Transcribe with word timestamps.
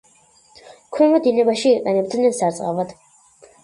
ქვემო 0.95 1.21
დინებაში 1.29 1.71
იყენებენ 1.77 2.37
სარწყავად. 2.43 3.01